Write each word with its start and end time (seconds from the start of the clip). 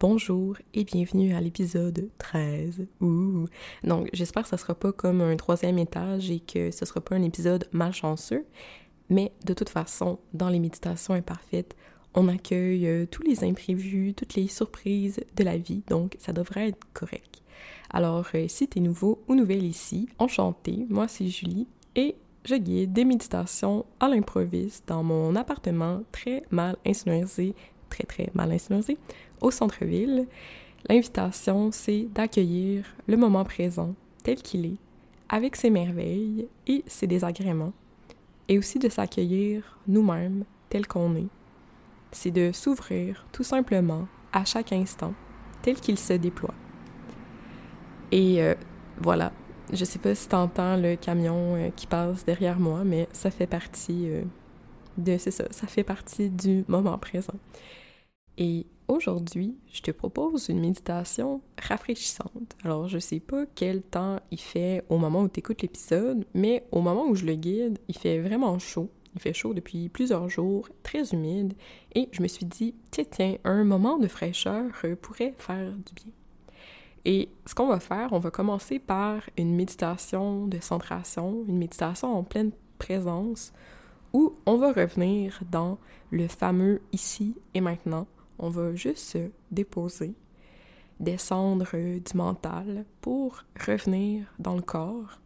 bonjour 0.00 0.56
et 0.74 0.84
bienvenue 0.84 1.34
à 1.34 1.40
l'épisode 1.40 2.08
13. 2.18 2.86
Ouh. 3.00 3.46
Donc, 3.82 4.08
j'espère 4.12 4.44
que 4.44 4.48
ça 4.48 4.56
sera 4.56 4.74
pas 4.74 4.92
comme 4.92 5.20
un 5.20 5.36
troisième 5.36 5.78
étage 5.78 6.30
et 6.30 6.40
que 6.40 6.70
ce 6.70 6.84
sera 6.84 7.00
pas 7.00 7.16
un 7.16 7.22
épisode 7.22 7.68
malchanceux, 7.72 8.44
mais 9.10 9.32
de 9.44 9.54
toute 9.54 9.68
façon, 9.68 10.18
dans 10.34 10.48
les 10.48 10.60
méditations 10.60 11.14
imparfaites, 11.14 11.74
on 12.14 12.28
accueille 12.28 12.86
euh, 12.86 13.06
tous 13.10 13.22
les 13.22 13.44
imprévus, 13.44 14.14
toutes 14.14 14.34
les 14.34 14.48
surprises 14.48 15.20
de 15.36 15.44
la 15.44 15.58
vie, 15.58 15.82
donc 15.88 16.16
ça 16.18 16.32
devrait 16.32 16.68
être 16.68 16.86
correct. 16.94 17.42
Alors, 17.90 18.26
euh, 18.34 18.46
si 18.48 18.68
tu 18.68 18.78
es 18.78 18.80
nouveau 18.80 19.22
ou 19.28 19.34
nouvelle 19.34 19.64
ici, 19.64 20.08
enchanté, 20.18 20.86
moi 20.88 21.08
c'est 21.08 21.26
Julie 21.28 21.66
et 21.96 22.14
je 22.44 22.54
guide 22.54 22.92
des 22.92 23.04
méditations 23.04 23.84
à 23.98 24.08
l'improviste 24.08 24.86
dans 24.86 25.02
mon 25.02 25.34
appartement 25.34 26.02
très 26.12 26.44
mal 26.50 26.76
insonorisé, 26.86 27.54
très 27.90 28.04
très 28.04 28.30
mal 28.34 28.52
insonorisé, 28.52 28.96
au 29.40 29.50
centre-ville. 29.50 30.26
L'invitation, 30.88 31.70
c'est 31.72 32.08
d'accueillir 32.14 32.84
le 33.06 33.16
moment 33.16 33.44
présent 33.44 33.94
tel 34.22 34.36
qu'il 34.36 34.66
est, 34.66 34.76
avec 35.28 35.56
ses 35.56 35.70
merveilles 35.70 36.48
et 36.66 36.84
ses 36.86 37.06
désagréments, 37.06 37.72
et 38.48 38.58
aussi 38.58 38.78
de 38.78 38.88
s'accueillir 38.88 39.78
nous-mêmes 39.86 40.44
tel 40.68 40.86
qu'on 40.86 41.16
est. 41.16 41.28
C'est 42.12 42.30
de 42.30 42.52
s'ouvrir 42.52 43.26
tout 43.32 43.44
simplement 43.44 44.06
à 44.32 44.44
chaque 44.44 44.72
instant 44.72 45.14
tel 45.62 45.76
qu'il 45.76 45.98
se 45.98 46.14
déploie. 46.14 46.54
Et 48.10 48.42
euh, 48.42 48.54
voilà, 49.00 49.32
je 49.72 49.84
sais 49.84 49.98
pas 49.98 50.14
si 50.14 50.28
t'entends 50.28 50.76
le 50.76 50.96
camion 50.96 51.56
euh, 51.56 51.70
qui 51.74 51.86
passe 51.86 52.24
derrière 52.24 52.58
moi, 52.58 52.84
mais 52.84 53.08
ça 53.12 53.30
fait 53.30 53.46
partie 53.46 54.08
euh, 54.08 54.22
de, 54.96 55.18
c'est 55.18 55.30
ça, 55.30 55.44
ça 55.50 55.66
fait 55.66 55.84
partie 55.84 56.30
du 56.30 56.64
moment 56.68 56.96
présent. 56.98 57.34
Et 58.38 58.66
aujourd'hui, 58.88 59.56
je 59.72 59.82
te 59.82 59.90
propose 59.90 60.48
une 60.48 60.60
méditation 60.60 61.40
rafraîchissante. 61.58 62.56
Alors, 62.64 62.88
je 62.88 62.98
sais 62.98 63.20
pas 63.20 63.44
quel 63.54 63.82
temps 63.82 64.18
il 64.30 64.40
fait 64.40 64.84
au 64.88 64.98
moment 64.98 65.22
où 65.22 65.28
tu 65.28 65.40
écoutes 65.40 65.62
l'épisode, 65.62 66.26
mais 66.34 66.66
au 66.72 66.80
moment 66.80 67.06
où 67.06 67.14
je 67.14 67.26
le 67.26 67.34
guide, 67.34 67.78
il 67.88 67.96
fait 67.96 68.18
vraiment 68.20 68.58
chaud. 68.58 68.90
Il 69.14 69.20
fait 69.20 69.32
chaud 69.32 69.54
depuis 69.54 69.88
plusieurs 69.88 70.28
jours, 70.28 70.68
très 70.82 71.12
humide, 71.12 71.54
et 71.94 72.08
je 72.12 72.22
me 72.22 72.28
suis 72.28 72.46
dit, 72.46 72.74
tiens, 72.90 73.04
tiens, 73.10 73.36
un 73.44 73.64
moment 73.64 73.98
de 73.98 74.08
fraîcheur 74.08 74.70
pourrait 75.00 75.34
faire 75.38 75.72
du 75.72 75.94
bien. 75.94 76.12
Et 77.04 77.30
ce 77.46 77.54
qu'on 77.54 77.68
va 77.68 77.80
faire, 77.80 78.12
on 78.12 78.18
va 78.18 78.30
commencer 78.30 78.78
par 78.78 79.22
une 79.36 79.54
méditation 79.54 80.46
de 80.46 80.60
centration, 80.60 81.44
une 81.48 81.58
méditation 81.58 82.16
en 82.16 82.22
pleine 82.22 82.52
présence, 82.78 83.52
où 84.12 84.34
on 84.46 84.56
va 84.56 84.72
revenir 84.72 85.40
dans 85.50 85.78
le 86.10 86.28
fameux 86.28 86.80
ici 86.92 87.34
et 87.54 87.60
maintenant. 87.60 88.06
On 88.38 88.50
va 88.50 88.74
juste 88.74 88.98
se 88.98 89.30
déposer, 89.50 90.14
descendre 91.00 91.68
du 91.72 92.16
mental 92.16 92.84
pour 93.00 93.44
revenir 93.66 94.32
dans 94.38 94.54
le 94.54 94.62
corps. 94.62 95.20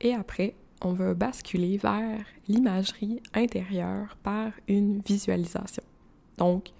Et 0.00 0.14
après, 0.14 0.54
on 0.80 0.92
va 0.92 1.14
basculer 1.14 1.76
vers 1.76 2.24
l'imagerie 2.48 3.22
intérieure 3.34 4.16
par 4.22 4.52
une 4.68 5.00
visualisation. 5.00 5.82
Donc, 6.38 6.70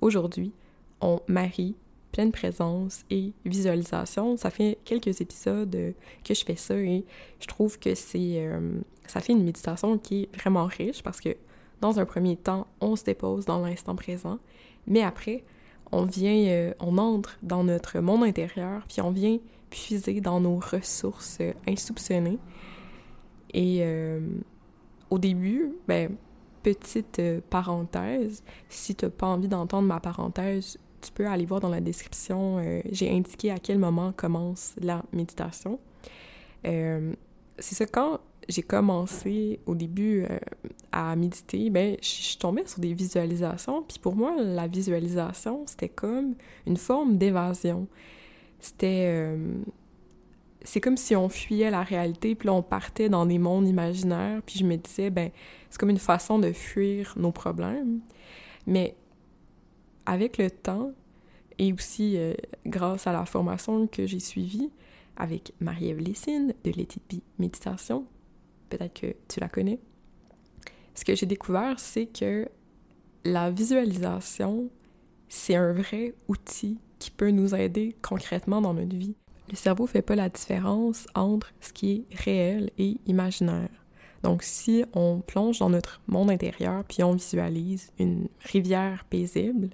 aujourd'hui, 0.00 0.52
on 1.00 1.20
marie 1.28 1.76
pleine 2.14 2.30
présence 2.30 3.04
et 3.10 3.32
visualisation. 3.44 4.36
Ça 4.36 4.50
fait 4.50 4.78
quelques 4.84 5.20
épisodes 5.20 5.74
euh, 5.74 5.92
que 6.22 6.32
je 6.32 6.44
fais 6.44 6.54
ça 6.54 6.76
et 6.76 7.04
je 7.40 7.46
trouve 7.46 7.78
que 7.78 7.94
c'est 7.96 8.46
euh, 8.46 8.78
ça 9.06 9.20
fait 9.20 9.32
une 9.32 9.42
méditation 9.42 9.98
qui 9.98 10.22
est 10.22 10.36
vraiment 10.36 10.66
riche 10.66 11.02
parce 11.02 11.20
que 11.20 11.36
dans 11.84 12.00
un 12.00 12.04
premier 12.04 12.36
temps, 12.36 12.66
on 12.80 12.96
se 12.96 13.04
dépose 13.04 13.44
dans 13.44 13.64
l'instant 13.64 13.94
présent, 13.94 14.38
mais 14.86 15.02
après, 15.02 15.44
on 15.92 16.04
vient, 16.04 16.46
euh, 16.48 16.72
on 16.80 16.98
entre 16.98 17.38
dans 17.42 17.64
notre 17.64 17.98
monde 18.00 18.24
intérieur, 18.24 18.82
puis 18.88 19.00
on 19.00 19.10
vient 19.10 19.38
puiser 19.70 20.20
dans 20.20 20.40
nos 20.40 20.56
ressources 20.56 21.38
insoupçonnées. 21.68 22.38
Et 23.52 23.84
au 25.10 25.18
début, 25.18 25.74
ben, 25.86 26.16
petite 26.64 27.22
parenthèse, 27.50 28.42
si 28.68 28.96
tu 28.96 29.04
n'as 29.04 29.10
pas 29.12 29.28
envie 29.28 29.46
d'entendre 29.46 29.86
ma 29.86 30.00
parenthèse, 30.00 30.78
tu 31.04 31.12
peux 31.12 31.26
aller 31.26 31.44
voir 31.44 31.60
dans 31.60 31.68
la 31.68 31.80
description, 31.80 32.58
euh, 32.58 32.80
j'ai 32.90 33.10
indiqué 33.10 33.50
à 33.50 33.58
quel 33.58 33.78
moment 33.78 34.12
commence 34.16 34.74
la 34.80 35.02
méditation. 35.12 35.78
Euh, 36.66 37.12
c'est 37.58 37.74
ça, 37.74 37.86
quand 37.86 38.20
j'ai 38.48 38.62
commencé 38.62 39.60
au 39.66 39.74
début 39.74 40.22
euh, 40.22 40.38
à 40.92 41.16
méditer, 41.16 41.70
ben, 41.70 41.96
je 42.02 42.36
tombais 42.38 42.66
sur 42.66 42.80
des 42.80 42.94
visualisations, 42.94 43.82
puis 43.82 43.98
pour 43.98 44.16
moi, 44.16 44.34
la 44.38 44.66
visualisation, 44.66 45.64
c'était 45.66 45.88
comme 45.88 46.34
une 46.66 46.76
forme 46.76 47.18
d'évasion. 47.18 47.88
C'était... 48.60 49.36
c'est 50.62 50.80
comme 50.80 50.96
si 50.96 51.14
on 51.14 51.28
fuyait 51.28 51.70
la 51.70 51.82
réalité, 51.82 52.34
puis 52.34 52.48
on 52.48 52.62
partait 52.62 53.10
dans 53.10 53.26
des 53.26 53.38
mondes 53.38 53.68
imaginaires, 53.68 54.40
puis 54.46 54.58
je 54.58 54.64
me 54.64 54.76
disais, 54.76 55.10
ben, 55.10 55.30
c'est 55.68 55.78
comme 55.78 55.90
une 55.90 55.98
façon 55.98 56.38
de 56.38 56.52
fuir 56.52 57.14
nos 57.16 57.32
problèmes. 57.32 58.00
Mais 58.66 58.94
avec 60.06 60.38
le 60.38 60.50
temps 60.50 60.92
et 61.58 61.72
aussi 61.72 62.16
euh, 62.16 62.34
grâce 62.66 63.06
à 63.06 63.12
la 63.12 63.24
formation 63.24 63.86
que 63.86 64.06
j'ai 64.06 64.20
suivie 64.20 64.70
avec 65.16 65.52
Marie-Ève 65.60 65.98
Lessine 65.98 66.54
de 66.64 66.70
Let 66.70 66.88
Méditation, 67.38 68.06
peut-être 68.68 69.00
que 69.00 69.14
tu 69.28 69.40
la 69.40 69.48
connais, 69.48 69.78
ce 70.94 71.04
que 71.04 71.14
j'ai 71.14 71.26
découvert, 71.26 71.78
c'est 71.78 72.06
que 72.06 72.48
la 73.24 73.50
visualisation, 73.50 74.68
c'est 75.28 75.56
un 75.56 75.72
vrai 75.72 76.14
outil 76.28 76.78
qui 76.98 77.10
peut 77.10 77.30
nous 77.30 77.54
aider 77.54 77.96
concrètement 78.02 78.60
dans 78.60 78.74
notre 78.74 78.96
vie. 78.96 79.16
Le 79.50 79.56
cerveau 79.56 79.86
fait 79.86 80.02
pas 80.02 80.14
la 80.14 80.28
différence 80.28 81.06
entre 81.14 81.52
ce 81.60 81.72
qui 81.72 81.92
est 81.92 82.16
réel 82.16 82.70
et 82.78 82.96
imaginaire. 83.06 83.68
Donc, 84.22 84.42
si 84.42 84.84
on 84.94 85.20
plonge 85.20 85.58
dans 85.58 85.68
notre 85.68 86.00
monde 86.06 86.30
intérieur 86.30 86.84
puis 86.84 87.02
on 87.02 87.12
visualise 87.12 87.92
une 87.98 88.28
rivière 88.40 89.04
paisible, 89.10 89.70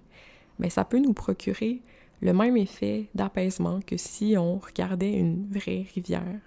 mais 0.59 0.71
ça 0.71 0.85
peut 0.85 0.99
nous 0.99 1.13
procurer 1.13 1.83
le 2.21 2.33
même 2.33 2.57
effet 2.57 3.09
d'apaisement 3.15 3.81
que 3.81 3.97
si 3.97 4.37
on 4.37 4.59
regardait 4.59 5.13
une 5.13 5.49
vraie 5.51 5.87
rivière. 5.95 6.41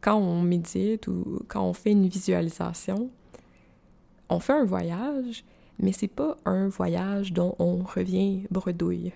Quand 0.00 0.16
on 0.16 0.42
médite 0.42 1.06
ou 1.08 1.40
quand 1.48 1.62
on 1.62 1.72
fait 1.72 1.92
une 1.92 2.08
visualisation, 2.08 3.10
on 4.28 4.40
fait 4.40 4.52
un 4.52 4.64
voyage, 4.64 5.44
mais 5.78 5.92
c'est 5.92 6.08
pas 6.08 6.36
un 6.44 6.68
voyage 6.68 7.32
dont 7.32 7.54
on 7.58 7.82
revient 7.82 8.42
bredouille. 8.50 9.12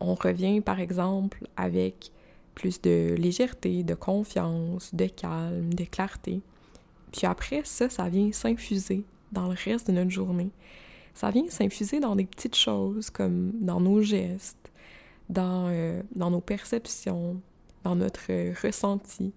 On 0.00 0.14
revient 0.14 0.60
par 0.60 0.80
exemple 0.80 1.46
avec 1.56 2.12
plus 2.54 2.80
de 2.80 3.14
légèreté, 3.16 3.82
de 3.82 3.94
confiance, 3.94 4.94
de 4.94 5.06
calme, 5.06 5.72
de 5.74 5.84
clarté. 5.84 6.40
Puis 7.12 7.26
après 7.26 7.62
ça, 7.64 7.88
ça 7.88 8.08
vient 8.08 8.30
s'infuser 8.32 9.04
dans 9.32 9.48
le 9.48 9.56
reste 9.64 9.88
de 9.88 9.92
notre 9.92 10.10
journée 10.10 10.50
ça 11.18 11.30
vient 11.30 11.48
s'infuser 11.48 11.98
dans 11.98 12.14
des 12.14 12.26
petites 12.26 12.54
choses 12.54 13.10
comme 13.10 13.50
dans 13.60 13.80
nos 13.80 14.02
gestes, 14.02 14.70
dans, 15.28 15.66
euh, 15.68 16.00
dans 16.14 16.30
nos 16.30 16.40
perceptions, 16.40 17.40
dans 17.82 17.96
notre 17.96 18.30
ressenti. 18.62 19.32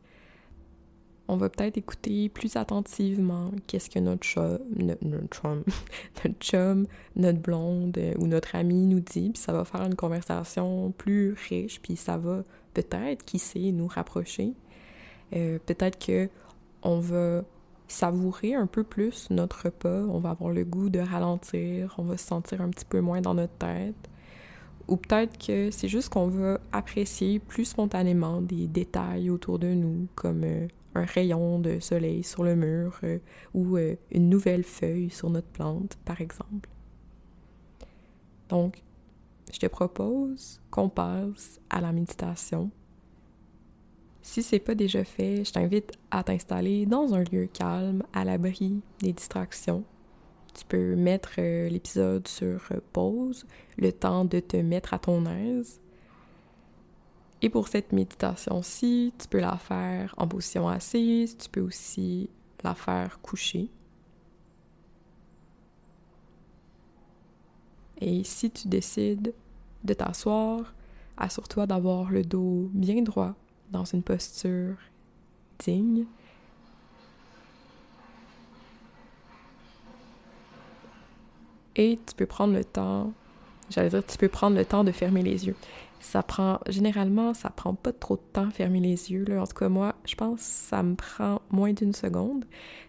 On 1.31 1.37
va 1.37 1.47
peut-être 1.47 1.77
écouter 1.77 2.27
plus 2.27 2.57
attentivement 2.57 3.51
qu'est-ce 3.65 3.89
que 3.89 3.99
notre 3.99 4.21
chum, 4.21 4.59
notre, 4.75 5.05
notre 6.25 6.39
chum, 6.41 6.87
notre 7.15 7.39
blonde 7.39 7.97
euh, 7.97 8.13
ou 8.19 8.27
notre 8.27 8.53
ami 8.53 8.85
nous 8.85 8.99
dit, 8.99 9.29
puis 9.29 9.41
ça 9.41 9.53
va 9.53 9.63
faire 9.63 9.81
une 9.83 9.95
conversation 9.95 10.91
plus 10.97 11.33
riche, 11.47 11.79
puis 11.81 11.95
ça 11.95 12.17
va 12.17 12.43
peut-être, 12.73 13.23
qui 13.23 13.39
sait, 13.39 13.71
nous 13.71 13.87
rapprocher. 13.87 14.55
Euh, 15.33 15.57
peut-être 15.65 16.05
que 16.05 16.27
on 16.83 16.99
va 16.99 17.45
savourer 17.87 18.53
un 18.53 18.67
peu 18.67 18.83
plus 18.83 19.29
notre 19.29 19.67
repas, 19.67 20.03
on 20.09 20.19
va 20.19 20.31
avoir 20.31 20.51
le 20.51 20.65
goût 20.65 20.89
de 20.89 20.99
ralentir, 20.99 21.95
on 21.97 22.03
va 22.03 22.17
se 22.17 22.27
sentir 22.27 22.59
un 22.59 22.69
petit 22.71 22.83
peu 22.83 22.99
moins 22.99 23.21
dans 23.21 23.35
notre 23.35 23.55
tête. 23.55 23.95
Ou 24.89 24.97
peut-être 24.97 25.37
que 25.37 25.71
c'est 25.71 25.87
juste 25.87 26.09
qu'on 26.09 26.27
va 26.27 26.59
apprécier 26.73 27.39
plus 27.39 27.63
spontanément 27.63 28.41
des 28.41 28.67
détails 28.67 29.29
autour 29.29 29.59
de 29.59 29.73
nous, 29.73 30.07
comme 30.15 30.43
euh, 30.43 30.67
un 30.95 31.05
rayon 31.05 31.59
de 31.59 31.79
soleil 31.79 32.23
sur 32.23 32.43
le 32.43 32.55
mur 32.55 32.99
euh, 33.03 33.19
ou 33.53 33.77
euh, 33.77 33.95
une 34.11 34.29
nouvelle 34.29 34.63
feuille 34.63 35.09
sur 35.09 35.29
notre 35.29 35.47
plante, 35.47 35.97
par 36.05 36.21
exemple. 36.21 36.69
Donc, 38.49 38.83
je 39.53 39.59
te 39.59 39.67
propose 39.67 40.61
qu'on 40.69 40.89
passe 40.89 41.59
à 41.69 41.81
la 41.81 41.91
méditation 41.91 42.71
si 44.21 44.43
c'est 44.43 44.59
pas 44.59 44.75
déjà 44.75 45.03
fait, 45.03 45.43
je 45.43 45.51
t'invite 45.51 45.93
à 46.11 46.23
t'installer 46.23 46.85
dans 46.85 47.15
un 47.15 47.23
lieu 47.23 47.47
calme, 47.51 48.03
à 48.13 48.23
l'abri 48.23 48.81
des 48.99 49.13
distractions. 49.13 49.83
Tu 50.53 50.63
peux 50.65 50.95
mettre 50.95 51.35
euh, 51.39 51.69
l'épisode 51.69 52.27
sur 52.27 52.61
pause, 52.93 53.45
le 53.77 53.91
temps 53.91 54.25
de 54.25 54.39
te 54.39 54.57
mettre 54.57 54.93
à 54.93 54.99
ton 54.99 55.25
aise. 55.25 55.81
Et 57.41 57.49
pour 57.49 57.67
cette 57.67 57.91
méditation-ci, 57.91 59.13
tu 59.17 59.27
peux 59.27 59.39
la 59.39 59.57
faire 59.57 60.13
en 60.17 60.27
position 60.27 60.67
assise, 60.67 61.37
tu 61.37 61.49
peux 61.49 61.61
aussi 61.61 62.29
la 62.63 62.75
faire 62.75 63.19
couchée. 63.21 63.69
Et 67.99 68.23
si 68.23 68.51
tu 68.51 68.67
décides 68.67 69.33
de 69.83 69.93
t'asseoir. 69.93 70.73
Assure-toi 71.17 71.67
d'avoir 71.67 72.09
le 72.09 72.23
dos 72.23 72.69
bien 72.73 73.01
droit 73.01 73.35
dans 73.69 73.85
une 73.85 74.01
posture 74.01 74.75
digne. 75.59 76.05
Et 81.75 81.99
tu 82.05 82.15
peux 82.15 82.25
prendre 82.25 82.53
le 82.53 82.65
temps, 82.65 83.13
j'allais 83.69 83.89
dire, 83.89 84.05
tu 84.05 84.17
peux 84.17 84.27
prendre 84.27 84.57
le 84.57 84.65
temps 84.65 84.83
de 84.83 84.91
fermer 84.91 85.23
les 85.23 85.47
yeux. 85.47 85.55
Ça 86.01 86.23
prend, 86.23 86.59
généralement, 86.67 87.35
ça 87.35 87.51
prend 87.51 87.75
pas 87.75 87.93
trop 87.93 88.15
de 88.15 88.21
temps 88.33 88.49
fermer 88.49 88.79
les 88.79 89.11
yeux. 89.11 89.23
Là. 89.23 89.41
En 89.41 89.45
tout 89.45 89.55
cas, 89.55 89.69
moi, 89.69 89.95
je 90.03 90.15
pense 90.15 90.39
que 90.39 90.43
ça 90.43 90.81
me 90.83 90.95
prend 90.95 91.41
moins 91.51 91.73
d'une 91.73 91.93
seconde. 91.93 92.45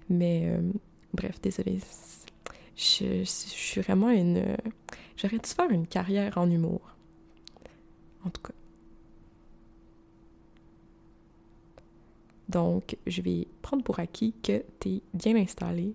Mais 0.09 0.49
euh, 0.49 0.73
bref, 1.13 1.41
désolé. 1.41 1.79
Je, 2.75 3.21
je, 3.21 3.25
suis 3.25 3.83
vraiment 3.83 4.09
une. 4.09 4.57
J'aurais 5.17 5.39
dû 5.39 5.49
faire 5.49 5.71
une 5.71 5.87
carrière 5.87 6.39
en 6.39 6.51
humour. 6.51 6.81
En 8.25 8.31
tout 8.31 8.41
cas. 8.41 8.55
Donc, 12.49 12.97
je 13.07 13.21
vais 13.21 13.47
prendre 13.61 13.85
pour 13.85 13.99
acquis 13.99 14.35
que 14.43 14.65
tu 14.81 14.89
es 14.89 15.03
bien 15.13 15.37
installé. 15.37 15.95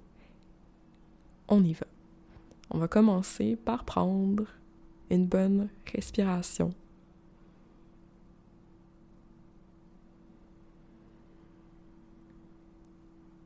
On 1.47 1.63
y 1.63 1.73
va. 1.73 1.87
On 2.69 2.77
va 2.77 2.87
commencer 2.87 3.55
par 3.55 3.85
prendre 3.85 4.45
une 5.09 5.25
bonne 5.25 5.69
respiration 5.91 6.73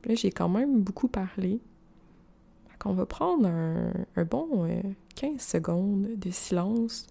Là, 0.04 0.14
j'ai 0.14 0.30
quand 0.30 0.48
même 0.48 0.82
beaucoup 0.82 1.08
parlé. 1.08 1.60
On 2.84 2.94
va 2.94 3.06
prendre 3.06 3.46
un, 3.46 4.24
bon 4.24 4.66
15 5.14 5.34
euh, 5.34 5.38
secondes 5.38 6.08
de 6.16 6.30
silence. 6.30 7.06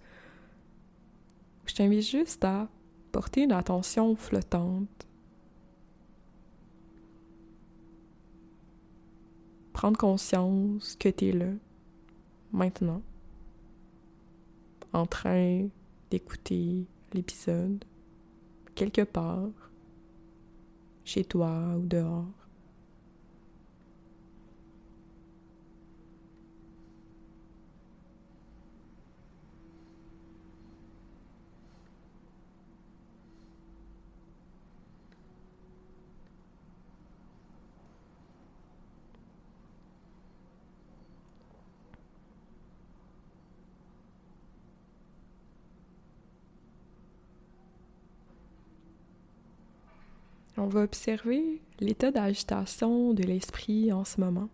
Je 1.66 1.76
t'invite 1.76 2.06
juste 2.06 2.44
à 2.44 2.68
porter 3.12 3.44
une 3.44 3.54
attention 3.54 4.16
flottante. 4.16 5.08
Prendre 9.72 9.98
conscience 9.98 10.98
que 10.98 11.08
tu 11.10 11.30
es 11.30 11.32
là, 11.32 11.54
maintenant, 12.52 13.02
en 14.92 15.06
train 15.06 15.70
d'écouter 16.10 16.86
l'épisode, 17.14 17.84
quelque 18.76 19.04
part, 19.04 19.50
chez 21.06 21.24
toi 21.24 21.76
ou 21.78 21.86
dehors. 21.86 22.41
On 50.64 50.68
va 50.68 50.84
observer 50.84 51.60
l'état 51.80 52.12
d'agitation 52.12 53.16
de 53.16 53.24
l'esprit 53.24 53.92
en 53.92 54.06
ce 54.06 54.22
moment, 54.22 54.48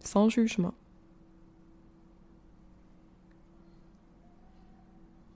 sans 0.00 0.28
jugement. 0.28 0.74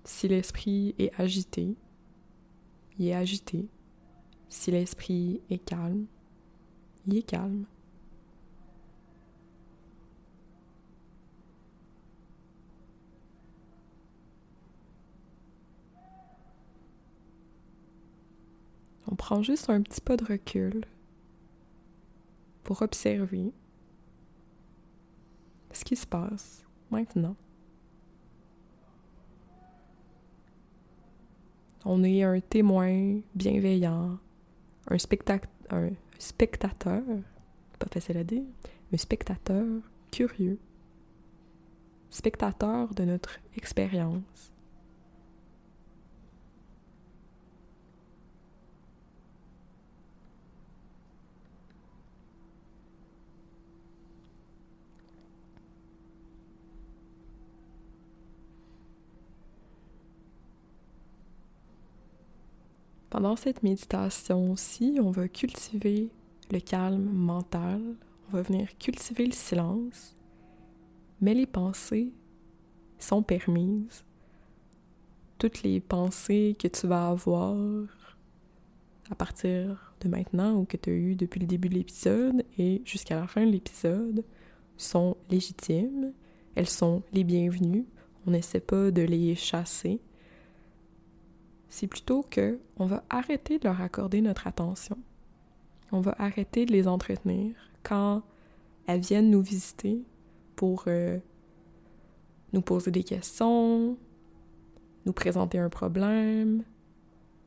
Si 0.04 0.28
l'esprit 0.28 0.94
est 0.98 1.18
agité, 1.18 1.76
il 2.98 3.06
est 3.06 3.14
agité. 3.14 3.70
Si 4.50 4.70
l'esprit 4.70 5.40
est 5.48 5.64
calme, 5.64 6.04
il 7.06 7.16
est 7.16 7.22
calme. 7.22 7.64
Prend 19.20 19.42
juste 19.42 19.68
un 19.68 19.82
petit 19.82 20.00
pas 20.00 20.16
de 20.16 20.24
recul 20.24 20.82
pour 22.64 22.80
observer 22.80 23.52
ce 25.72 25.84
qui 25.84 25.94
se 25.94 26.06
passe 26.06 26.64
maintenant. 26.90 27.36
On 31.84 32.02
est 32.02 32.22
un 32.22 32.40
témoin 32.40 33.20
bienveillant, 33.34 34.18
un, 34.88 34.94
un 34.94 34.98
spectateur, 34.98 37.02
pas 37.78 37.88
facile 37.92 38.16
à 38.16 38.24
dire, 38.24 38.42
un 38.90 38.96
spectateur 38.96 39.66
curieux, 40.10 40.58
spectateur 42.08 42.94
de 42.94 43.04
notre 43.04 43.38
expérience. 43.54 44.50
Pendant 63.10 63.34
cette 63.34 63.64
méditation 63.64 64.52
aussi, 64.52 64.98
on 65.02 65.10
va 65.10 65.26
cultiver 65.26 66.10
le 66.52 66.60
calme 66.60 67.10
mental, 67.10 67.82
on 68.28 68.36
va 68.36 68.42
venir 68.42 68.68
cultiver 68.78 69.26
le 69.26 69.32
silence, 69.32 70.16
mais 71.20 71.34
les 71.34 71.46
pensées 71.46 72.12
sont 73.00 73.24
permises. 73.24 74.04
Toutes 75.38 75.64
les 75.64 75.80
pensées 75.80 76.56
que 76.56 76.68
tu 76.68 76.86
vas 76.86 77.08
avoir 77.08 77.56
à 79.10 79.16
partir 79.16 79.92
de 80.00 80.08
maintenant 80.08 80.54
ou 80.54 80.64
que 80.64 80.76
tu 80.76 80.90
as 80.90 80.92
eues 80.92 81.16
depuis 81.16 81.40
le 81.40 81.46
début 81.46 81.68
de 81.68 81.74
l'épisode 81.74 82.44
et 82.58 82.80
jusqu'à 82.84 83.16
la 83.16 83.26
fin 83.26 83.44
de 83.44 83.50
l'épisode 83.50 84.24
sont 84.76 85.16
légitimes, 85.28 86.12
elles 86.54 86.68
sont 86.68 87.02
les 87.12 87.24
bienvenues, 87.24 87.86
on 88.26 88.30
n'essaie 88.30 88.60
pas 88.60 88.92
de 88.92 89.02
les 89.02 89.34
chasser, 89.34 90.00
c'est 91.70 91.86
plutôt 91.86 92.24
que 92.28 92.58
on 92.76 92.84
va 92.84 93.04
arrêter 93.08 93.58
de 93.58 93.64
leur 93.64 93.80
accorder 93.80 94.20
notre 94.20 94.46
attention. 94.46 94.98
On 95.92 96.00
va 96.00 96.14
arrêter 96.18 96.66
de 96.66 96.72
les 96.72 96.86
entretenir 96.86 97.54
quand 97.82 98.22
elles 98.86 99.00
viennent 99.00 99.30
nous 99.30 99.40
visiter 99.40 100.02
pour 100.56 100.84
euh, 100.88 101.18
nous 102.52 102.60
poser 102.60 102.90
des 102.90 103.04
questions, 103.04 103.96
nous 105.06 105.12
présenter 105.12 105.58
un 105.58 105.68
problème, 105.68 106.64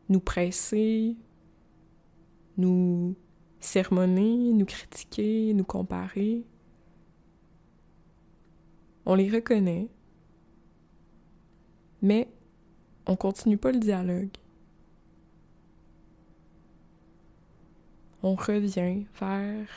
nous 0.09 0.21
presser, 0.21 1.17
nous 2.57 3.15
sermonner, 3.59 4.53
nous 4.53 4.65
critiquer, 4.65 5.53
nous 5.53 5.65
comparer. 5.65 6.43
On 9.05 9.15
les 9.15 9.29
reconnaît, 9.29 9.89
mais 12.01 12.29
on 13.05 13.15
continue 13.15 13.57
pas 13.57 13.71
le 13.71 13.79
dialogue. 13.79 14.37
On 18.21 18.35
revient 18.35 19.05
vers 19.19 19.67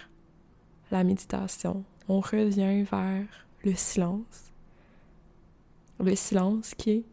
la 0.90 1.02
méditation. 1.02 1.84
On 2.08 2.20
revient 2.20 2.82
vers 2.82 3.26
le 3.64 3.74
silence. 3.74 4.52
Le 5.98 6.14
silence 6.14 6.74
qui 6.74 6.90
est 6.90 7.04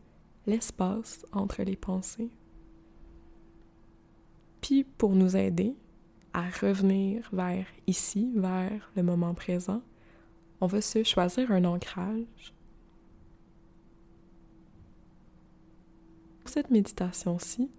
l'espace 0.46 1.26
entre 1.32 1.64
les 1.64 1.76
pensées. 1.76 2.30
Puis 4.62 4.84
pour 4.84 5.16
nous 5.16 5.36
aider 5.36 5.76
à 6.34 6.44
revenir 6.50 7.28
vers 7.34 7.66
ici, 7.88 8.32
vers 8.36 8.92
le 8.96 9.04
moment 9.04 9.34
présent, 9.34 9.82
on 10.62 10.68
va 10.68 10.82
se 10.82 11.04
choisir 11.04 11.52
un 11.52 11.66
ancrage 11.66 12.54
cette 16.54 16.70
méditation-ci, 16.70 17.72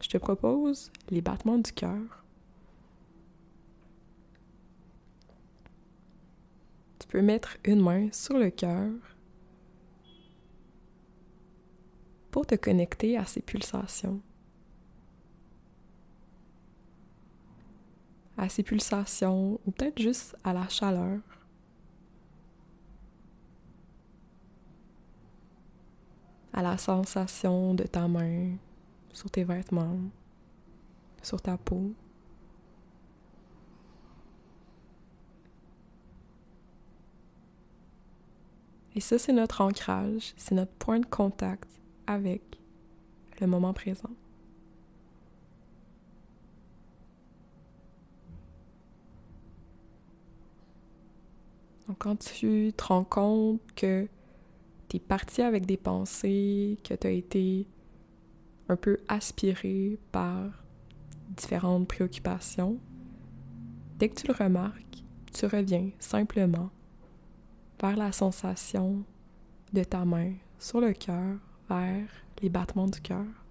je 0.00 0.08
te 0.08 0.16
propose 0.16 0.90
les 1.10 1.20
battements 1.20 1.58
du 1.58 1.70
cœur. 1.72 2.24
Tu 6.98 7.06
peux 7.06 7.20
mettre 7.20 7.58
une 7.66 7.82
main 7.82 8.08
sur 8.10 8.38
le 8.38 8.48
cœur 8.48 8.90
pour 12.30 12.46
te 12.46 12.54
connecter 12.54 13.18
à 13.18 13.26
ces 13.26 13.42
pulsations. 13.42 14.22
À 18.38 18.48
ces 18.48 18.62
pulsations 18.62 19.60
ou 19.66 19.70
peut-être 19.70 20.00
juste 20.00 20.34
à 20.44 20.54
la 20.54 20.66
chaleur. 20.70 21.20
À 26.52 26.62
la 26.62 26.76
sensation 26.76 27.74
de 27.74 27.84
ta 27.84 28.08
main 28.08 28.56
sur 29.12 29.30
tes 29.30 29.44
vêtements, 29.44 29.98
sur 31.22 31.40
ta 31.40 31.56
peau. 31.56 31.92
Et 38.94 39.00
ça, 39.00 39.18
c'est 39.18 39.32
notre 39.32 39.62
ancrage, 39.62 40.34
c'est 40.36 40.54
notre 40.54 40.72
point 40.72 41.00
de 41.00 41.06
contact 41.06 41.68
avec 42.06 42.42
le 43.40 43.46
moment 43.46 43.72
présent. 43.72 44.10
Donc, 51.88 51.98
quand 51.98 52.18
tu 52.18 52.72
te 52.76 52.84
rends 52.84 53.04
compte 53.04 53.60
que 53.74 54.08
parti 54.98 55.42
avec 55.42 55.66
des 55.66 55.76
pensées, 55.76 56.78
que 56.84 56.94
tu 56.94 57.06
as 57.06 57.10
été 57.10 57.66
un 58.68 58.76
peu 58.76 58.98
aspiré 59.08 59.98
par 60.10 60.64
différentes 61.36 61.88
préoccupations, 61.88 62.78
dès 63.98 64.08
que 64.08 64.20
tu 64.20 64.26
le 64.26 64.34
remarques, 64.34 65.04
tu 65.32 65.46
reviens 65.46 65.90
simplement 65.98 66.70
vers 67.80 67.96
la 67.96 68.12
sensation 68.12 69.04
de 69.72 69.82
ta 69.84 70.04
main 70.04 70.34
sur 70.58 70.80
le 70.80 70.92
cœur, 70.92 71.36
vers 71.68 72.06
les 72.40 72.48
battements 72.48 72.86
du 72.86 73.00
cœur. 73.00 73.41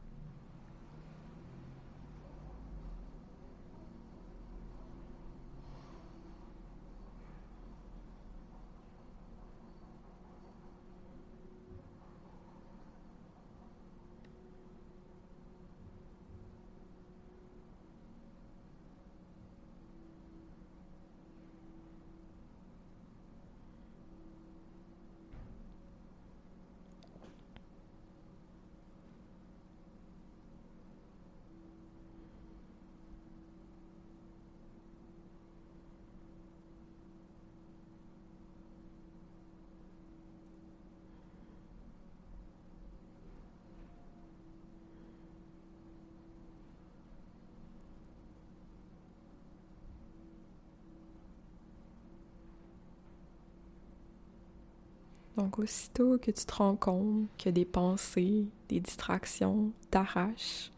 Donc, 55.41 55.57
aussitôt 55.57 56.19
que 56.19 56.29
tu 56.29 56.45
te 56.45 56.53
rends 56.53 56.75
compte 56.75 57.27
que 57.43 57.49
des 57.49 57.65
pensées, 57.65 58.45
des 58.69 58.79
distractions 58.79 59.71
t'arrachent 59.89 60.71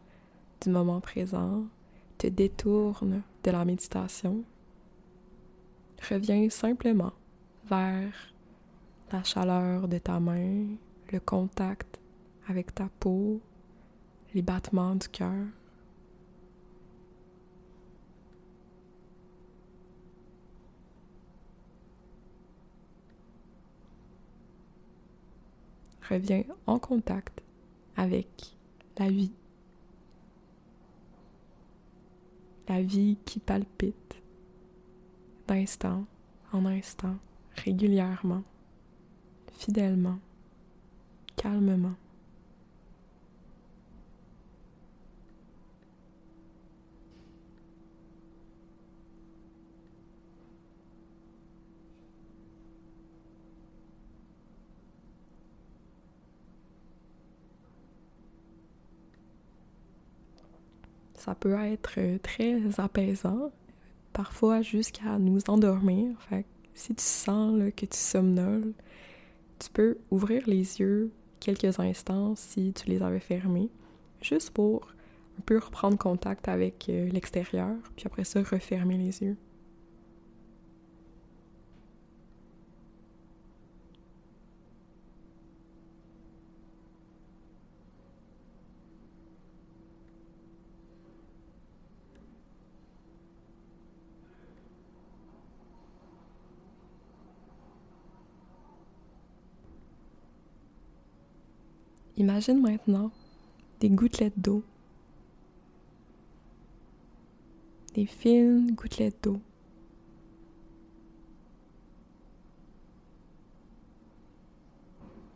du 0.62 0.70
moment 0.70 1.02
présent, 1.02 1.66
te 2.18 2.28
détournent 2.28 3.24
de 3.44 3.52
la 3.52 3.66
méditation, 3.66 4.46
reviens 6.10 6.50
simplement 6.50 7.12
vers 7.66 8.14
la 9.12 9.22
chaleur 9.26 9.90
de 9.90 9.98
ta 9.98 10.22
main, 10.22 10.68
le 11.12 11.20
contact 11.20 12.00
avec 12.48 12.74
ta 12.74 12.88
peau, 13.02 13.42
les 14.34 14.42
battements 14.42 14.96
du 14.96 15.10
cœur. 15.10 15.48
Reviens 26.10 26.44
en 26.68 26.80
contact 26.80 27.42
avec 27.96 28.56
la 28.98 29.10
vie. 29.10 29.32
La 32.68 32.82
vie 32.82 33.18
qui 33.26 33.40
palpite 33.40 34.16
d'instant 35.48 36.04
en 36.52 36.66
instant, 36.66 37.16
régulièrement, 37.56 38.44
fidèlement, 39.58 40.20
calmement. 41.36 41.96
Ça 61.24 61.36
peut 61.36 61.54
être 61.54 62.20
très 62.22 62.60
apaisant, 62.82 63.50
parfois 64.12 64.62
jusqu'à 64.62 65.18
nous 65.20 65.40
endormir. 65.48 66.22
Fait 66.28 66.46
si 66.74 66.94
tu 66.94 67.02
sens 67.02 67.62
que 67.78 67.86
tu 67.86 67.98
somnoles, 67.98 68.74
tu 69.58 69.70
peux 69.70 70.00
ouvrir 70.12 70.44
les 70.48 70.82
yeux 70.82 71.14
quelques 71.40 71.80
instants 71.80 72.36
si 72.36 72.74
tu 72.74 72.90
les 72.90 73.02
avais 73.02 73.22
fermés, 73.22 73.70
juste 74.22 74.50
pour 74.50 74.90
un 75.40 75.42
peu 75.46 75.60
reprendre 75.60 75.98
contact 75.98 76.50
avec 76.50 76.90
euh, 76.90 77.08
l'extérieur, 77.10 77.74
puis 77.96 78.06
après 78.06 78.26
ça, 78.26 78.44
refermer 78.44 78.98
les 78.98 79.24
yeux. 79.24 79.38
Imagine 102.24 102.62
maintenant 102.62 103.12
des 103.82 103.90
gouttelettes 103.90 104.40
d'eau. 104.40 104.64
Des 107.96 108.06
fines 108.06 108.72
gouttelettes 108.72 109.22
d'eau. 109.22 109.42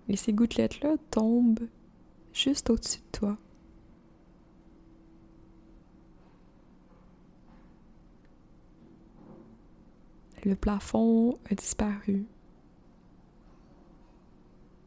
Et 0.08 0.16
ces 0.16 0.32
gouttelettes-là 0.32 0.96
tombent 1.12 1.68
juste 2.32 2.70
au-dessus 2.70 3.00
de 3.00 3.18
toi. 3.18 3.38
Le 10.46 10.56
plafond 10.56 11.38
a 11.52 11.54
disparu. 11.54 12.26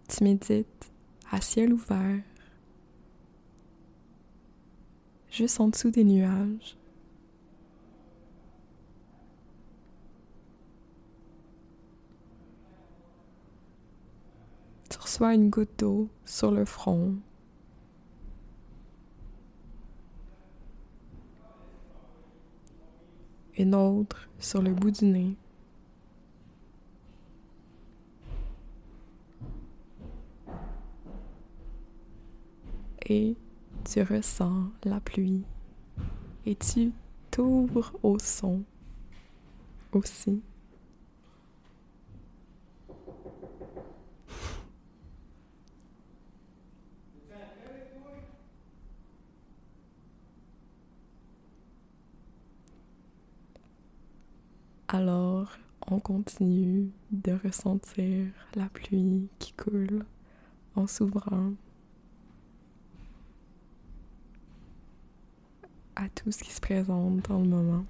Tu 0.09 0.25
médites 0.25 0.91
à 1.31 1.41
ciel 1.41 1.73
ouvert, 1.73 2.23
juste 5.31 5.61
en 5.61 5.69
dessous 5.69 5.91
des 5.91 6.05
nuages. 6.05 6.77
Tu 14.89 14.99
reçois 14.99 15.35
une 15.35 15.51
goutte 15.51 15.79
d'eau 15.79 16.09
sur 16.25 16.51
le 16.51 16.65
front. 16.65 17.15
Une 23.57 23.75
autre 23.75 24.29
sur 24.41 24.63
le 24.63 24.73
bout 24.73 24.91
du 24.91 25.05
nez. 25.05 25.37
Et 33.11 33.35
tu 33.85 34.03
ressens 34.03 34.71
la 34.85 35.01
pluie 35.01 35.43
et 36.47 36.55
tu 36.55 36.93
t'ouvres 37.33 37.93
au 38.05 38.19
son 38.21 38.63
aussi. 39.93 40.41
Alors, 54.87 55.57
on 55.89 55.99
continue 55.99 56.91
de 57.11 57.33
ressentir 57.45 58.27
la 58.55 58.69
pluie 58.69 59.29
qui 59.41 59.53
coule 59.53 60.05
en 60.77 60.87
s'ouvrant 60.87 61.53
à 66.01 66.09
tout 66.09 66.33
ce 66.33 66.43
qui 66.43 66.51
se 66.51 66.61
présente 66.61 67.29
dans 67.29 67.39
le 67.41 67.47
moment. 67.47 67.85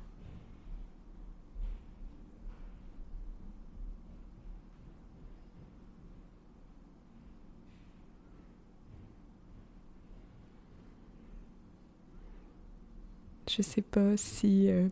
Je 13.49 13.63
sais 13.63 13.83
pas 13.83 14.17
si 14.17 14.69
euh, 14.71 14.89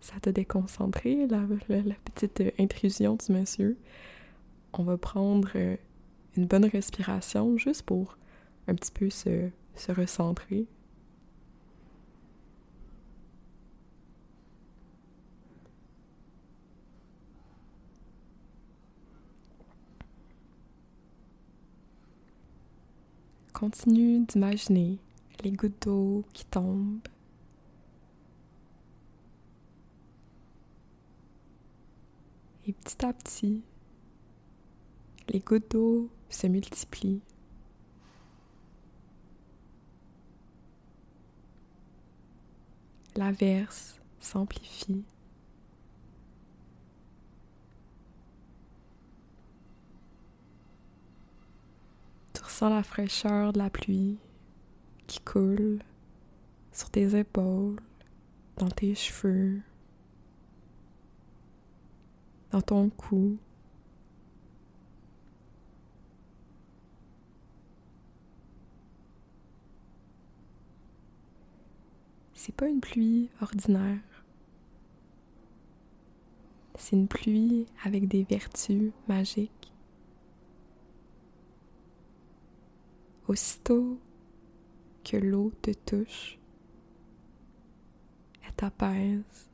ça 0.00 0.14
t'a 0.20 0.32
déconcentré, 0.32 1.26
la, 1.26 1.40
petite 2.04 2.40
euh, 2.40 2.50
intrusion 2.58 3.16
du 3.16 3.32
monsieur. 3.32 3.76
On 4.72 4.82
va 4.82 4.96
prendre 4.96 5.50
euh, 5.56 5.76
une 6.36 6.46
bonne 6.46 6.66
respiration 6.66 7.56
juste 7.58 7.82
pour 7.82 8.16
un 8.66 8.74
petit 8.74 8.92
peu 8.92 9.10
se 9.10 9.50
recentrer. 9.88 10.66
Continue 23.60 24.20
d'imaginer 24.24 24.96
les 25.44 25.52
gouttes 25.52 25.82
d'eau 25.82 26.24
qui 26.32 26.46
tombent 26.46 27.06
Et 32.66 32.72
petit 32.72 33.04
à 33.04 33.12
petit, 33.12 33.60
les 35.28 35.40
gouttes 35.40 35.72
d'eau 35.72 36.08
se 36.30 36.46
multiplient. 36.46 37.20
La 43.14 43.30
verse 43.30 44.00
s'amplifie. 44.20 45.04
Tu 52.32 52.42
la 52.68 52.82
fraîcheur 52.82 53.52
de 53.52 53.58
la 53.58 53.70
pluie 53.70 54.18
qui 55.06 55.20
coule 55.20 55.78
sur 56.72 56.90
tes 56.90 57.18
épaules, 57.18 57.80
dans 58.58 58.68
tes 58.68 58.94
cheveux, 58.94 59.60
dans 62.50 62.60
ton 62.60 62.90
cou. 62.90 63.38
C'est 72.34 72.54
pas 72.54 72.68
une 72.68 72.80
pluie 72.80 73.30
ordinaire. 73.40 73.98
C'est 76.78 76.96
une 76.96 77.08
pluie 77.08 77.66
avec 77.84 78.08
des 78.08 78.24
vertus 78.24 78.92
magiques. 79.08 79.72
Aussitôt 83.30 84.00
que 85.04 85.16
l'eau 85.16 85.52
te 85.62 85.70
touche, 85.70 86.36
elle 88.44 88.52
t'apaise 88.54 89.48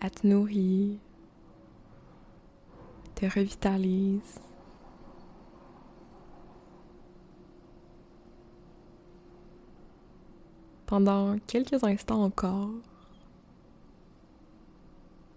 elle 0.00 0.10
te 0.10 0.26
nourrit, 0.26 0.98
te 3.14 3.26
revitalise. 3.26 4.40
Pendant 10.86 11.38
quelques 11.46 11.84
instants 11.84 12.22
encore, 12.22 12.70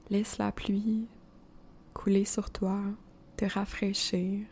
laisse 0.09 0.37
la 0.37 0.53
pluie 0.53 1.09
couler 1.93 2.23
sur 2.23 2.49
toi, 2.49 2.79
te 3.35 3.43
rafraîchir. 3.43 4.45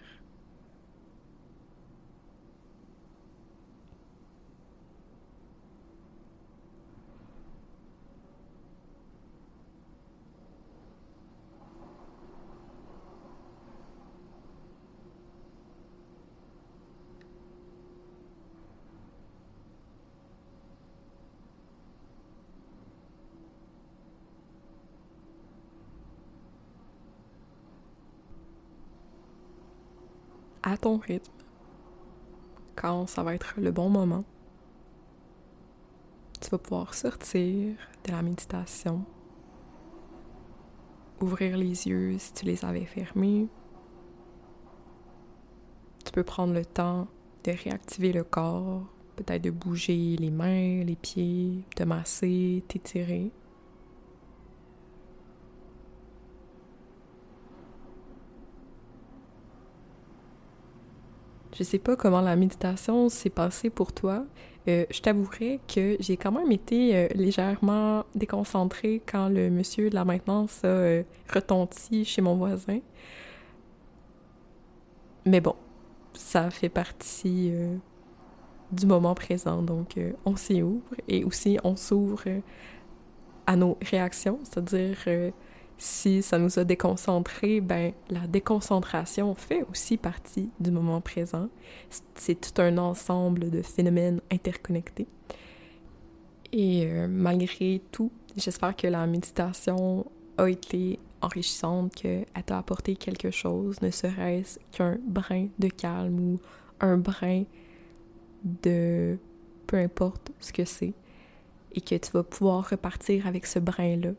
Ton 30.79 30.97
rythme, 30.97 31.31
quand 32.75 33.07
ça 33.07 33.23
va 33.23 33.35
être 33.35 33.55
le 33.57 33.71
bon 33.71 33.89
moment. 33.89 34.23
Tu 36.41 36.49
vas 36.49 36.57
pouvoir 36.57 36.93
sortir 36.93 37.75
de 38.05 38.11
la 38.11 38.21
méditation, 38.21 39.03
ouvrir 41.19 41.57
les 41.57 41.87
yeux 41.87 42.17
si 42.17 42.33
tu 42.33 42.45
les 42.45 42.63
avais 42.63 42.85
fermés. 42.85 43.47
Tu 46.05 46.11
peux 46.13 46.23
prendre 46.23 46.53
le 46.53 46.65
temps 46.65 47.07
de 47.43 47.51
réactiver 47.51 48.13
le 48.13 48.23
corps, 48.23 48.83
peut-être 49.17 49.43
de 49.43 49.51
bouger 49.51 50.15
les 50.17 50.31
mains, 50.31 50.83
les 50.83 50.95
pieds, 50.95 51.65
de 51.75 51.83
masser, 51.83 52.63
t'étirer. 52.67 53.31
Je 61.59 61.65
sais 61.65 61.77
pas 61.77 61.97
comment 61.97 62.21
la 62.21 62.37
méditation 62.37 63.09
s'est 63.09 63.29
passée 63.29 63.69
pour 63.69 63.91
toi. 63.91 64.23
Euh, 64.69 64.85
je 64.89 65.01
t'avouerai 65.01 65.59
que 65.67 65.97
j'ai 65.99 66.15
quand 66.15 66.31
même 66.31 66.53
été 66.53 66.95
euh, 66.95 67.07
légèrement 67.15 68.05
déconcentrée 68.15 69.01
quand 69.05 69.27
le 69.27 69.49
monsieur 69.49 69.89
de 69.89 69.95
la 69.95 70.05
maintenance 70.05 70.63
a 70.63 70.67
euh, 70.67 71.03
retenti 71.27 72.05
chez 72.05 72.21
mon 72.21 72.37
voisin. 72.37 72.79
Mais 75.25 75.41
bon, 75.41 75.55
ça 76.13 76.49
fait 76.49 76.69
partie 76.69 77.51
du 78.71 78.85
moment 78.85 79.13
présent, 79.13 79.61
donc 79.61 79.99
on 80.23 80.37
s'y 80.37 80.63
ouvre 80.63 80.95
et 81.09 81.25
aussi 81.25 81.57
on 81.65 81.75
s'ouvre 81.75 82.23
à 83.45 83.57
nos 83.57 83.77
réactions, 83.81 84.39
c'est-à-dire 84.43 84.97
si 85.79 86.21
ça 86.21 86.37
nous 86.37 86.59
a 86.59 86.65
déconcentrés, 86.65 87.61
ben 87.61 87.93
la 88.09 88.27
déconcentration 88.27 89.33
fait 89.33 89.65
aussi 89.71 89.95
partie 89.95 90.49
du 90.59 90.71
moment 90.71 90.99
présent. 90.99 91.47
C'est 92.15 92.39
tout 92.39 92.61
un 92.61 92.77
ensemble 92.77 93.49
de 93.49 93.61
phénomènes 93.61 94.19
interconnectés. 94.29 95.07
Et 96.51 96.85
euh, 96.85 97.07
malgré 97.07 97.81
tout, 97.93 98.11
j'espère 98.35 98.75
que 98.75 98.87
la 98.87 99.07
méditation 99.07 100.05
a 100.37 100.49
été 100.49 100.99
enrichissante, 101.21 101.95
qu'elle 101.95 102.25
t'a 102.45 102.57
apporté 102.57 102.97
quelque 102.97 103.31
chose, 103.31 103.81
ne 103.81 103.89
serait-ce 103.89 104.59
qu'un 104.73 104.97
brin 105.07 105.47
de 105.59 105.69
calme 105.69 106.19
ou 106.19 106.39
un 106.81 106.97
brin 106.97 107.43
de 108.43 109.17
peu 109.65 109.77
importe 109.77 110.31
ce 110.39 110.51
que 110.51 110.65
c'est, 110.65 110.93
et 111.73 111.79
que 111.79 111.95
tu 111.95 112.11
vas 112.11 112.23
pouvoir 112.23 112.69
repartir 112.69 113.27
avec 113.27 113.45
ce 113.45 113.59
brin-là 113.59 114.11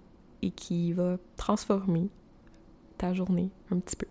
et 0.43 0.51
qui 0.51 0.93
va 0.93 1.19
transformer 1.37 2.09
ta 2.99 3.13
journée 3.13 3.51
un 3.71 3.79
petit 3.79 3.97
peu. 3.97 4.07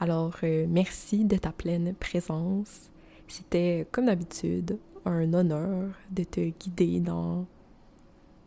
Alors, 0.00 0.36
euh, 0.42 0.66
merci 0.68 1.24
de 1.24 1.36
ta 1.36 1.52
pleine 1.52 1.94
présence. 1.94 2.90
C'était, 3.28 3.86
comme 3.90 4.06
d'habitude, 4.06 4.78
un 5.04 5.32
honneur 5.32 5.90
de 6.10 6.24
te 6.24 6.40
guider 6.40 7.00
dans 7.00 7.46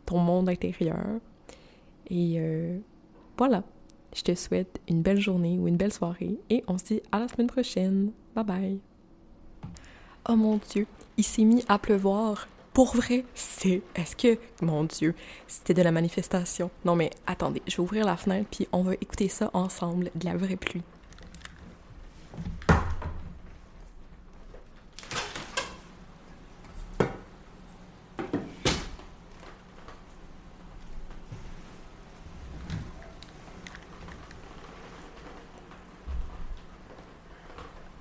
ton 0.06 0.18
monde 0.18 0.48
intérieur. 0.48 1.20
Et 2.10 2.34
euh, 2.38 2.78
voilà, 3.36 3.64
je 4.14 4.22
te 4.22 4.34
souhaite 4.34 4.80
une 4.88 5.02
belle 5.02 5.20
journée 5.20 5.58
ou 5.58 5.68
une 5.68 5.76
belle 5.76 5.92
soirée 5.92 6.38
et 6.48 6.64
on 6.66 6.78
se 6.78 6.84
dit 6.84 7.02
à 7.12 7.18
la 7.18 7.28
semaine 7.28 7.46
prochaine. 7.46 8.12
Bye 8.34 8.44
bye. 8.44 8.80
Oh 10.28 10.36
mon 10.36 10.58
Dieu, 10.70 10.86
il 11.16 11.24
s'est 11.24 11.44
mis 11.44 11.64
à 11.68 11.78
pleuvoir 11.78 12.48
pour 12.78 12.94
vrai, 12.94 13.24
c'est. 13.34 13.82
Est-ce 13.96 14.14
que. 14.14 14.38
Mon 14.62 14.84
Dieu, 14.84 15.16
c'était 15.48 15.74
de 15.74 15.82
la 15.82 15.90
manifestation? 15.90 16.70
Non, 16.84 16.94
mais 16.94 17.10
attendez, 17.26 17.60
je 17.66 17.74
vais 17.74 17.82
ouvrir 17.82 18.06
la 18.06 18.16
fenêtre 18.16 18.46
puis 18.52 18.68
on 18.70 18.82
va 18.82 18.94
écouter 18.94 19.28
ça 19.28 19.50
ensemble, 19.52 20.12
de 20.14 20.24
la 20.24 20.36
vraie 20.36 20.54
pluie. 20.54 20.82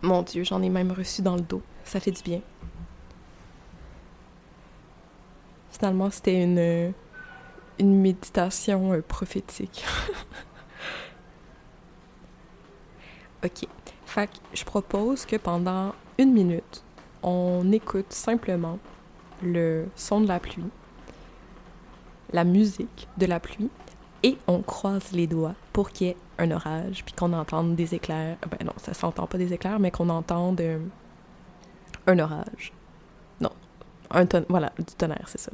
Mon 0.03 0.21
Dieu, 0.21 0.43
j'en 0.43 0.61
ai 0.61 0.69
même 0.69 0.91
reçu 0.91 1.23
dans 1.23 1.35
le 1.35 1.41
dos. 1.41 1.63
Ça 1.83 1.99
fait 1.99 2.11
du 2.11 2.21
bien. 2.21 2.41
Finalement, 5.77 6.09
c'était 6.09 6.43
une, 6.43 6.93
une 7.79 8.01
méditation 8.01 8.93
euh, 8.93 9.01
prophétique. 9.01 9.83
ok. 13.45 13.67
Fait 14.05 14.27
que 14.27 14.37
je 14.53 14.63
propose 14.63 15.25
que 15.25 15.35
pendant 15.35 15.93
une 16.17 16.33
minute, 16.33 16.83
on 17.21 17.71
écoute 17.71 18.11
simplement 18.11 18.79
le 19.43 19.85
son 19.95 20.21
de 20.21 20.27
la 20.27 20.39
pluie, 20.39 20.63
la 22.33 22.43
musique 22.43 23.07
de 23.17 23.27
la 23.27 23.39
pluie, 23.39 23.69
et 24.23 24.37
on 24.47 24.63
croise 24.63 25.11
les 25.11 25.27
doigts 25.27 25.53
pour 25.73 25.91
qu'il 25.91 26.07
y 26.07 26.09
ait 26.09 26.17
un 26.39 26.49
orage, 26.49 27.03
puis 27.05 27.13
qu'on 27.13 27.33
entende 27.33 27.75
des 27.75 27.93
éclairs. 27.93 28.37
Ben 28.49 28.65
non, 28.65 28.73
ça 28.77 28.95
s'entend 28.95 29.27
pas 29.27 29.37
des 29.37 29.53
éclairs, 29.53 29.79
mais 29.79 29.91
qu'on 29.91 30.09
entende 30.09 30.59
euh, 30.61 30.79
un 32.07 32.17
orage. 32.17 32.73
Non, 33.41 33.51
un 34.09 34.25
ton... 34.25 34.43
voilà, 34.49 34.71
du 34.77 34.95
tonnerre, 34.95 35.27
c'est 35.27 35.39
ça. 35.39 35.51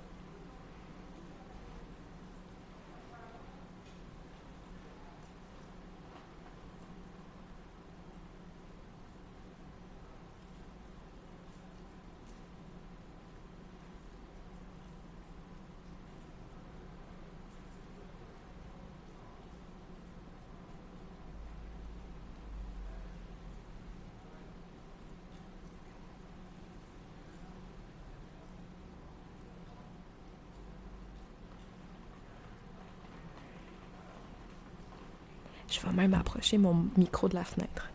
Je 35.74 35.80
vais 35.80 35.94
même 35.94 36.14
approcher 36.14 36.60
mon 36.60 36.86
micro 36.98 37.28
de 37.28 37.34
la 37.34 37.44
fenêtre. 37.44 37.90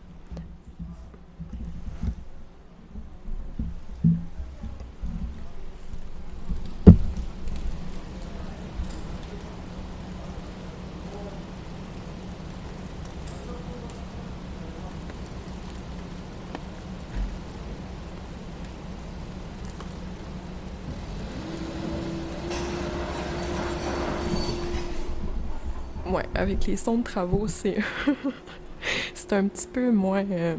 Avec 26.35 26.65
les 26.65 26.77
sons 26.77 26.99
de 26.99 27.03
travaux, 27.03 27.47
c'est. 27.47 27.77
c'est 29.13 29.33
un 29.33 29.47
petit 29.47 29.67
peu 29.67 29.91
moins 29.91 30.25
euh, 30.31 30.55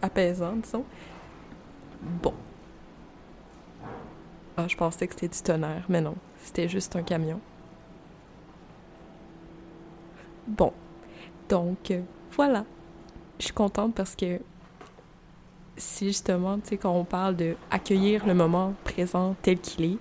apaisant, 0.00 0.56
disons. 0.56 0.84
Bon. 2.02 2.34
Ah, 4.56 4.68
je 4.68 4.76
pensais 4.76 5.06
que 5.06 5.14
c'était 5.14 5.28
du 5.28 5.42
tonnerre, 5.42 5.84
mais 5.88 6.00
non, 6.00 6.14
c'était 6.42 6.68
juste 6.68 6.94
un 6.96 7.02
camion. 7.02 7.40
Bon. 10.46 10.72
Donc, 11.48 11.90
euh, 11.90 12.02
voilà. 12.32 12.64
Je 13.38 13.46
suis 13.46 13.54
contente 13.54 13.94
parce 13.94 14.14
que 14.14 14.40
si 15.76 16.06
justement, 16.06 16.58
tu 16.58 16.70
sais, 16.70 16.76
quand 16.76 16.92
on 16.92 17.04
parle 17.04 17.36
de 17.36 17.56
accueillir 17.70 18.26
le 18.26 18.34
moment 18.34 18.74
présent 18.84 19.34
tel 19.42 19.58
qu'il 19.58 19.84
est, 19.84 19.98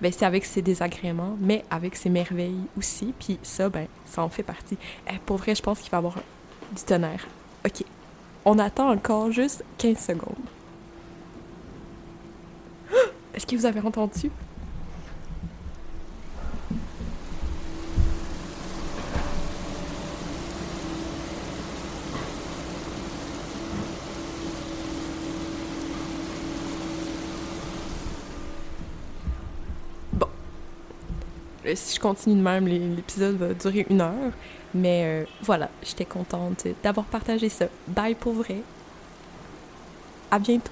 ben, 0.00 0.12
c'est 0.12 0.24
avec 0.24 0.44
ses 0.44 0.62
désagréments, 0.62 1.36
mais 1.40 1.64
avec 1.70 1.96
ses 1.96 2.08
merveilles 2.08 2.64
aussi. 2.76 3.14
Puis 3.18 3.38
ça, 3.42 3.68
ben, 3.68 3.86
ça 4.06 4.22
en 4.22 4.28
fait 4.28 4.42
partie. 4.42 4.78
Eh, 5.08 5.18
pour 5.26 5.36
vrai, 5.36 5.54
je 5.54 5.62
pense 5.62 5.80
qu'il 5.80 5.90
va 5.90 5.98
y 5.98 6.00
avoir 6.00 6.16
du 6.74 6.82
tonnerre. 6.82 7.26
OK. 7.66 7.84
On 8.44 8.58
attend 8.58 8.90
encore 8.90 9.30
juste 9.30 9.64
15 9.78 9.98
secondes. 9.98 10.34
Est-ce 13.34 13.46
que 13.46 13.56
vous 13.56 13.66
avez 13.66 13.80
entendu? 13.80 14.30
Si 31.74 31.96
je 31.96 32.00
continue 32.00 32.36
de 32.36 32.42
même, 32.42 32.66
l'épisode 32.66 33.36
va 33.36 33.54
durer 33.54 33.86
une 33.90 34.00
heure. 34.00 34.32
Mais 34.74 35.02
euh, 35.04 35.24
voilà, 35.42 35.68
j'étais 35.82 36.04
contente 36.04 36.66
d'avoir 36.82 37.06
partagé 37.06 37.48
ça. 37.48 37.66
Bye 37.88 38.14
pour 38.14 38.34
vrai. 38.34 38.62
À 40.30 40.38
bientôt. 40.38 40.70